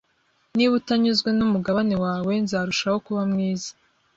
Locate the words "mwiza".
3.31-3.71